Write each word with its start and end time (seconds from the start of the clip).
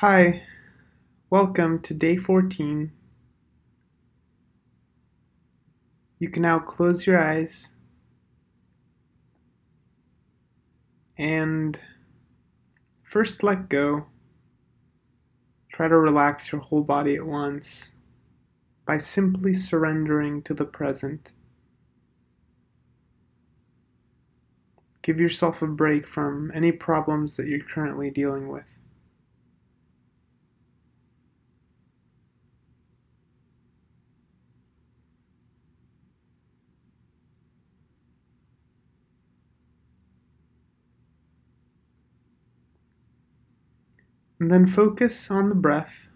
Hi, 0.00 0.42
welcome 1.30 1.80
to 1.80 1.94
day 1.94 2.18
14. 2.18 2.92
You 6.18 6.28
can 6.28 6.42
now 6.42 6.58
close 6.58 7.06
your 7.06 7.18
eyes 7.18 7.72
and 11.16 11.80
first 13.04 13.42
let 13.42 13.70
go. 13.70 14.04
Try 15.72 15.88
to 15.88 15.96
relax 15.96 16.52
your 16.52 16.60
whole 16.60 16.82
body 16.82 17.14
at 17.14 17.24
once 17.24 17.92
by 18.84 18.98
simply 18.98 19.54
surrendering 19.54 20.42
to 20.42 20.52
the 20.52 20.66
present. 20.66 21.32
Give 25.00 25.18
yourself 25.18 25.62
a 25.62 25.66
break 25.66 26.06
from 26.06 26.52
any 26.54 26.70
problems 26.70 27.34
that 27.38 27.46
you're 27.46 27.60
currently 27.60 28.10
dealing 28.10 28.48
with. 28.48 28.75
And 44.38 44.50
then 44.50 44.66
focus 44.66 45.30
on 45.30 45.48
the 45.48 45.54
breath. 45.54 46.08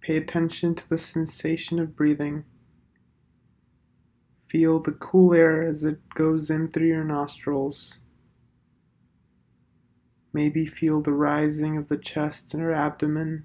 Pay 0.00 0.16
attention 0.16 0.74
to 0.74 0.88
the 0.88 0.98
sensation 0.98 1.78
of 1.78 1.96
breathing. 1.96 2.44
Feel 4.46 4.80
the 4.80 4.92
cool 4.92 5.34
air 5.34 5.62
as 5.62 5.84
it 5.84 5.98
goes 6.14 6.48
in 6.48 6.68
through 6.68 6.86
your 6.86 7.04
nostrils. 7.04 7.98
Maybe 10.32 10.64
feel 10.64 11.02
the 11.02 11.12
rising 11.12 11.76
of 11.76 11.88
the 11.88 11.98
chest 11.98 12.54
and 12.54 12.62
abdomen. 12.62 13.44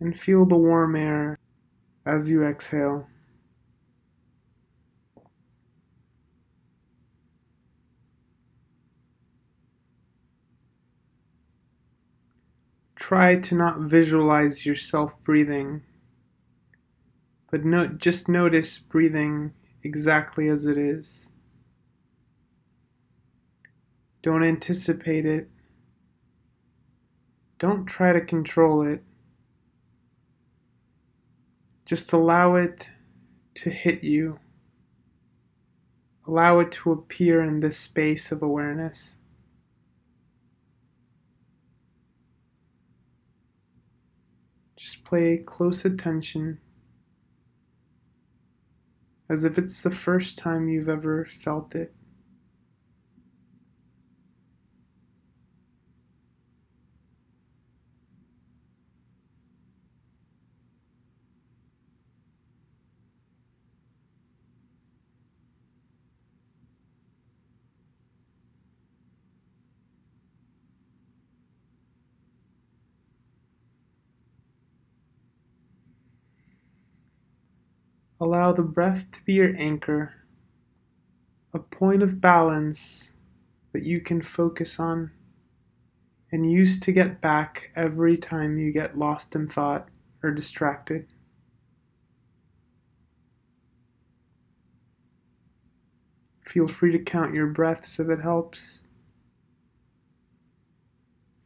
And 0.00 0.16
feel 0.18 0.44
the 0.44 0.56
warm 0.56 0.96
air 0.96 1.38
as 2.04 2.30
you 2.30 2.44
exhale. 2.44 3.06
Try 13.10 13.34
to 13.34 13.56
not 13.56 13.80
visualize 13.80 14.64
yourself 14.64 15.20
breathing, 15.24 15.82
but 17.50 17.64
no, 17.64 17.84
just 17.88 18.28
notice 18.28 18.78
breathing 18.78 19.52
exactly 19.82 20.46
as 20.46 20.64
it 20.64 20.78
is. 20.78 21.32
Don't 24.22 24.44
anticipate 24.44 25.26
it. 25.26 25.50
Don't 27.58 27.84
try 27.84 28.12
to 28.12 28.20
control 28.20 28.86
it. 28.86 29.02
Just 31.86 32.12
allow 32.12 32.54
it 32.54 32.88
to 33.54 33.70
hit 33.70 34.04
you. 34.04 34.38
Allow 36.28 36.60
it 36.60 36.70
to 36.70 36.92
appear 36.92 37.42
in 37.42 37.58
this 37.58 37.76
space 37.76 38.30
of 38.30 38.40
awareness. 38.44 39.16
Just 44.80 44.99
pay 45.10 45.38
close 45.38 45.84
attention 45.84 46.58
as 49.28 49.44
if 49.44 49.58
it's 49.58 49.82
the 49.82 49.90
first 49.90 50.38
time 50.38 50.68
you've 50.68 50.88
ever 50.88 51.24
felt 51.24 51.74
it. 51.74 51.94
Allow 78.22 78.52
the 78.52 78.62
breath 78.62 79.10
to 79.12 79.22
be 79.24 79.32
your 79.32 79.54
anchor, 79.56 80.12
a 81.54 81.58
point 81.58 82.02
of 82.02 82.20
balance 82.20 83.14
that 83.72 83.84
you 83.84 84.02
can 84.02 84.20
focus 84.20 84.78
on 84.78 85.10
and 86.30 86.50
use 86.50 86.78
to 86.80 86.92
get 86.92 87.22
back 87.22 87.70
every 87.74 88.18
time 88.18 88.58
you 88.58 88.72
get 88.72 88.98
lost 88.98 89.34
in 89.34 89.48
thought 89.48 89.88
or 90.22 90.30
distracted. 90.30 91.06
Feel 96.44 96.68
free 96.68 96.92
to 96.92 96.98
count 96.98 97.32
your 97.32 97.46
breaths 97.46 97.98
if 97.98 98.10
it 98.10 98.20
helps. 98.20 98.84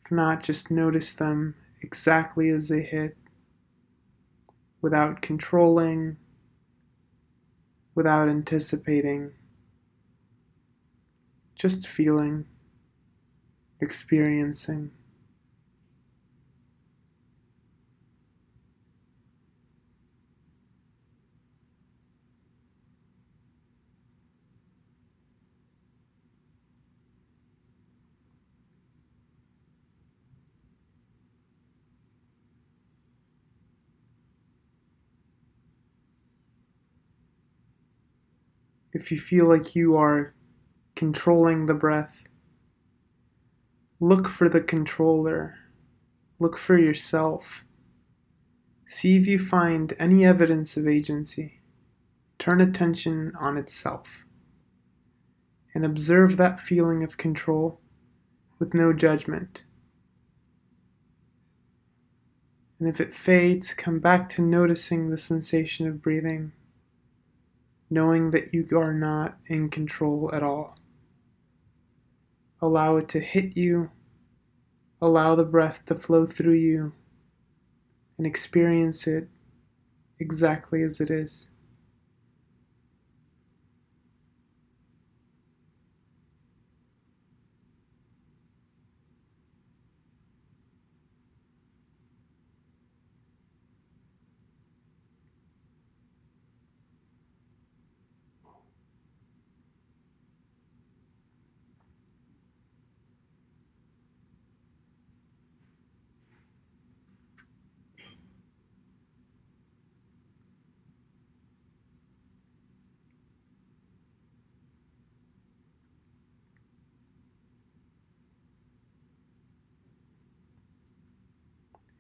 If 0.05 0.11
not, 0.11 0.43
just 0.43 0.73
notice 0.73 1.13
them 1.13 1.55
exactly 1.83 2.49
as 2.49 2.69
they 2.69 2.83
hit 2.83 3.17
without 4.83 5.23
controlling 5.23 6.17
without 7.95 8.29
anticipating, 8.29 9.33
just 11.55 11.87
feeling, 11.87 12.45
experiencing. 13.81 14.91
If 38.95 39.11
you 39.11 39.19
feel 39.19 39.47
like 39.47 39.75
you 39.75 39.97
are 39.97 40.33
controlling 40.95 41.67
the 41.67 41.75
breath, 41.75 42.23
look 43.99 44.29
for 44.29 44.49
the 44.49 44.61
controller. 44.61 45.57
Look 46.39 46.57
for 46.57 46.79
yourself. 46.79 47.65
See 48.87 49.17
if 49.17 49.27
you 49.27 49.39
find 49.39 49.95
any 49.99 50.25
evidence 50.25 50.77
of 50.77 50.87
agency. 50.87 51.61
Turn 52.39 52.61
attention 52.61 53.33
on 53.39 53.59
itself. 53.59 54.25
And 55.75 55.85
observe 55.85 56.37
that 56.37 56.61
feeling 56.61 57.03
of 57.03 57.19
control 57.19 57.81
with 58.61 58.75
no 58.75 58.93
judgment. 58.93 59.65
And 62.79 62.89
if 62.89 63.01
it 63.01 63.13
fades, 63.13 63.75
come 63.75 63.99
back 63.99 64.29
to 64.31 64.43
noticing 64.43 65.11
the 65.11 65.19
sensation 65.19 65.89
of 65.89 66.03
breathing 66.03 66.53
knowing 67.95 68.33
that 68.33 68.53
you 68.53 68.67
are 68.77 68.93
not 68.93 69.39
in 69.47 69.71
control 69.71 70.29
at 70.35 70.43
all. 70.43 70.77
Allow 72.61 72.97
it 72.97 73.09
to 73.11 73.21
hit 73.21 73.57
you, 73.57 73.89
allow 75.01 75.37
the 75.37 75.45
breath 75.45 75.85
to 75.87 75.95
flow 75.95 76.27
through 76.27 76.55
you, 76.55 76.93
and 78.19 78.27
experience 78.27 79.07
it 79.07 79.29
exactly 80.19 80.83
as 80.83 81.01
it 81.01 81.09
is. 81.09 81.51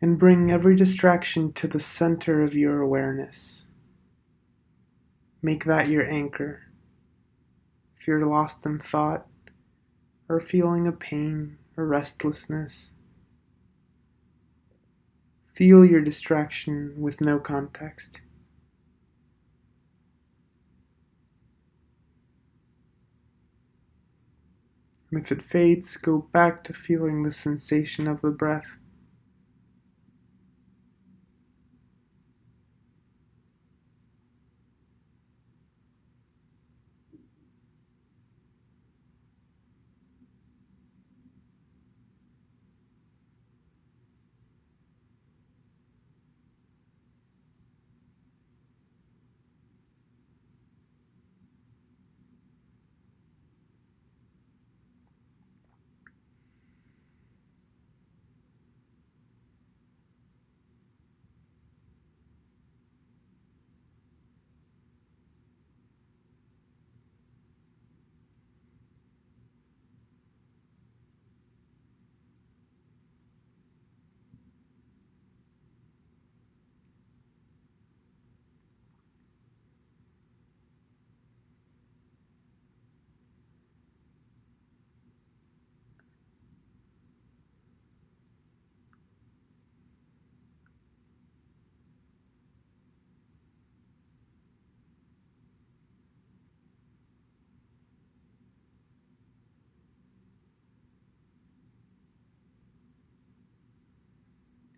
And 0.04 0.18
bring 0.18 0.50
every 0.50 0.76
distraction 0.76 1.50
to 1.50 1.66
the 1.66 1.80
center 1.80 2.42
of 2.42 2.54
your 2.54 2.82
awareness. 2.82 3.64
Make 5.40 5.64
that 5.64 5.88
your 5.88 6.06
anchor. 6.06 6.60
If 7.96 8.06
you're 8.06 8.26
lost 8.26 8.66
in 8.66 8.80
thought 8.80 9.26
or 10.28 10.40
feeling 10.40 10.86
a 10.86 10.92
pain 10.92 11.56
or 11.74 11.86
restlessness, 11.86 12.92
Feel 15.54 15.86
your 15.86 16.02
distraction 16.02 16.92
with 16.98 17.22
no 17.22 17.38
context. 17.38 18.20
And 25.10 25.24
if 25.24 25.32
it 25.32 25.40
fades, 25.40 25.96
go 25.96 26.28
back 26.30 26.62
to 26.64 26.74
feeling 26.74 27.22
the 27.22 27.30
sensation 27.30 28.06
of 28.06 28.20
the 28.20 28.30
breath. 28.30 28.76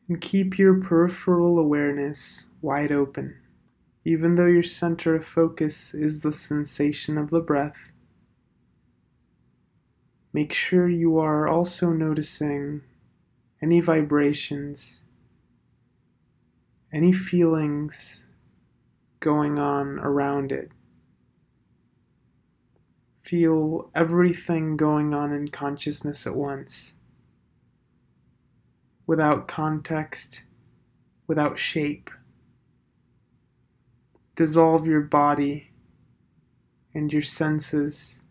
And 0.08 0.20
keep 0.20 0.58
your 0.58 0.74
peripheral 0.80 1.58
awareness 1.58 2.46
wide 2.62 2.92
open. 2.92 3.36
Even 4.04 4.36
though 4.36 4.46
your 4.46 4.62
center 4.62 5.16
of 5.16 5.24
focus 5.24 5.92
is 5.92 6.20
the 6.20 6.32
sensation 6.32 7.18
of 7.18 7.30
the 7.30 7.40
breath, 7.40 7.90
make 10.32 10.52
sure 10.52 10.88
you 10.88 11.18
are 11.18 11.48
also 11.48 11.90
noticing 11.90 12.82
any 13.60 13.80
vibrations, 13.80 15.02
any 16.92 17.12
feelings 17.12 18.26
going 19.18 19.58
on 19.58 19.98
around 19.98 20.52
it. 20.52 20.70
Feel 23.20 23.90
everything 23.92 24.76
going 24.76 25.12
on 25.12 25.32
in 25.32 25.48
consciousness 25.48 26.28
at 26.28 26.36
once 26.36 26.95
without 29.06 29.46
context, 29.46 30.42
without 31.26 31.58
shape. 31.58 32.10
Dissolve 34.34 34.86
your 34.86 35.00
body 35.00 35.70
and 36.94 37.12
your 37.12 37.22
senses 37.22 38.22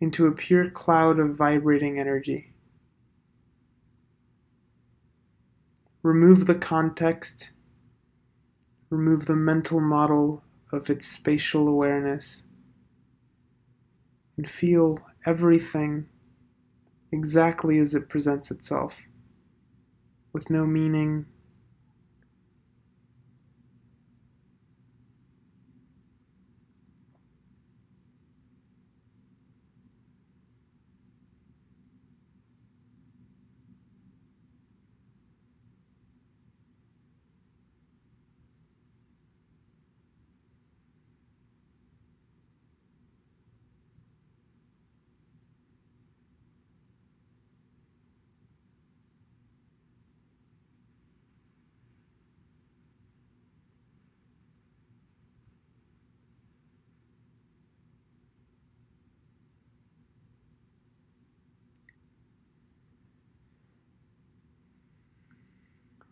into 0.00 0.26
a 0.26 0.32
pure 0.32 0.68
cloud 0.70 1.18
of 1.20 1.36
vibrating 1.36 1.98
energy. 1.98 2.52
Remove 6.02 6.46
the 6.46 6.54
context, 6.56 7.50
remove 8.90 9.26
the 9.26 9.36
mental 9.36 9.80
model 9.80 10.42
of 10.72 10.90
its 10.90 11.06
spatial 11.06 11.68
awareness, 11.68 12.44
and 14.36 14.50
feel 14.50 14.98
everything 15.24 16.08
exactly 17.12 17.78
as 17.78 17.94
it 17.94 18.08
presents 18.08 18.50
itself 18.50 19.02
with 20.32 20.50
no 20.50 20.66
meaning. 20.66 21.26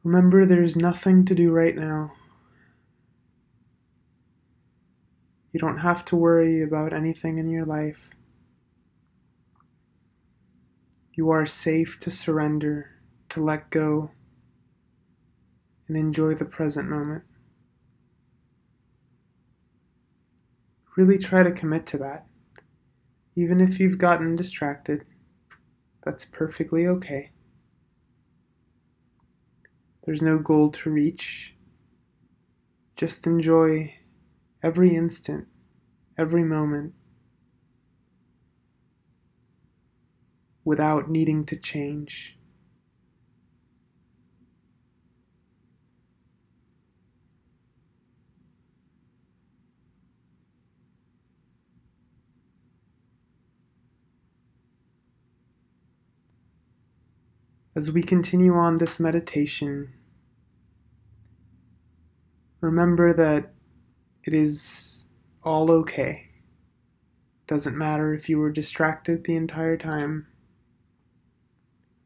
Remember, 0.02 0.46
there's 0.46 0.76
nothing 0.76 1.24
to 1.26 1.34
do 1.34 1.50
right 1.50 1.76
now. 1.76 2.12
You 5.52 5.60
don't 5.60 5.78
have 5.78 6.04
to 6.06 6.16
worry 6.16 6.62
about 6.62 6.92
anything 6.92 7.38
in 7.38 7.50
your 7.50 7.64
life. 7.64 8.10
You 11.14 11.30
are 11.30 11.44
safe 11.44 11.98
to 12.00 12.10
surrender, 12.10 12.92
to 13.30 13.42
let 13.42 13.68
go, 13.70 14.10
and 15.88 15.96
enjoy 15.96 16.34
the 16.34 16.44
present 16.44 16.88
moment. 16.88 17.24
Really 20.96 21.18
try 21.18 21.42
to 21.42 21.50
commit 21.50 21.84
to 21.86 21.98
that. 21.98 22.26
Even 23.34 23.60
if 23.60 23.80
you've 23.80 23.98
gotten 23.98 24.36
distracted, 24.36 25.04
that's 26.04 26.24
perfectly 26.24 26.86
okay. 26.86 27.32
There's 30.04 30.22
no 30.22 30.38
goal 30.38 30.70
to 30.72 30.90
reach. 30.90 31.54
Just 32.96 33.26
enjoy 33.26 33.94
every 34.62 34.94
instant, 34.96 35.46
every 36.18 36.44
moment, 36.44 36.94
without 40.64 41.08
needing 41.08 41.44
to 41.46 41.56
change. 41.56 42.39
As 57.80 57.90
we 57.90 58.02
continue 58.02 58.56
on 58.56 58.76
this 58.76 59.00
meditation, 59.00 59.94
remember 62.60 63.14
that 63.14 63.54
it 64.22 64.34
is 64.34 65.06
all 65.44 65.70
okay. 65.70 66.28
Doesn't 67.46 67.78
matter 67.78 68.12
if 68.12 68.28
you 68.28 68.38
were 68.38 68.50
distracted 68.50 69.24
the 69.24 69.34
entire 69.34 69.78
time. 69.78 70.26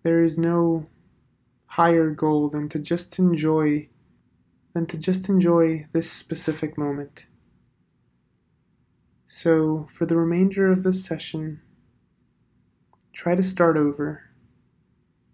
There 0.04 0.22
is 0.22 0.38
no 0.38 0.86
higher 1.66 2.10
goal 2.10 2.50
than 2.50 2.68
to 2.68 2.78
just 2.78 3.18
enjoy 3.18 3.88
than 4.74 4.86
to 4.86 4.96
just 4.96 5.28
enjoy 5.28 5.88
this 5.92 6.08
specific 6.08 6.78
moment. 6.78 7.26
So, 9.26 9.88
for 9.92 10.06
the 10.06 10.16
remainder 10.16 10.70
of 10.70 10.84
this 10.84 11.04
session, 11.04 11.62
try 13.12 13.34
to 13.34 13.42
start 13.42 13.76
over. 13.76 14.30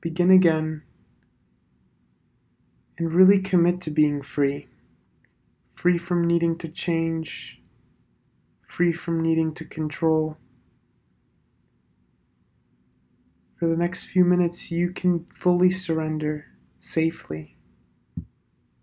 Begin 0.01 0.31
again 0.31 0.83
and 2.99 3.13
really 3.13 3.41
commit 3.41 3.81
to 3.83 3.91
being 3.91 4.23
free 4.23 4.69
free 5.71 5.99
from 5.99 6.27
needing 6.27 6.59
to 6.59 6.69
change, 6.69 7.63
free 8.69 8.93
from 8.93 9.23
needing 9.23 9.55
to 9.55 9.65
control. 9.65 10.37
For 13.59 13.67
the 13.69 13.77
next 13.77 14.07
few 14.07 14.25
minutes, 14.25 14.71
you 14.71 14.91
can 14.91 15.25
fully 15.33 15.71
surrender 15.71 16.47
safely 16.81 17.57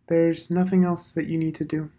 There's 0.08 0.52
nothing 0.52 0.84
else 0.86 1.12
that 1.14 1.28
you 1.28 1.38
need 1.38 1.56
to 1.56 1.66
do. 1.66 1.92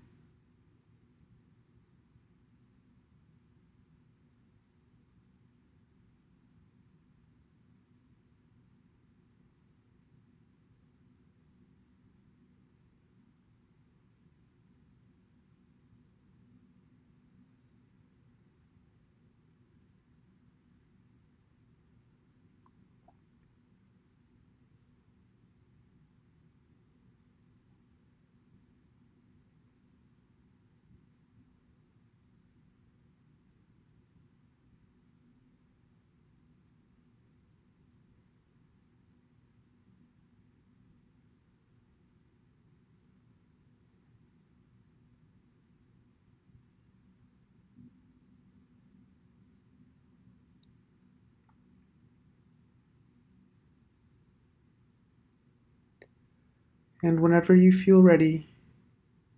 And 57.03 57.21
whenever 57.21 57.55
you 57.55 57.71
feel 57.71 58.03
ready, 58.03 58.49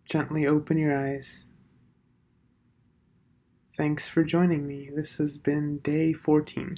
gently 0.05 0.47
open 0.47 0.79
your 0.79 0.97
eyes. 0.97 1.47
Thanks 3.77 4.09
for 4.09 4.25
joining 4.25 4.67
me. 4.67 4.91
This 4.95 5.19
has 5.19 5.39
been 5.39 5.79
day 5.79 6.13
14. 6.13 6.77